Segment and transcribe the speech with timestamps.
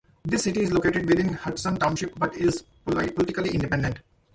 [0.25, 3.99] The city is located within Hudson Township, but is politically independent.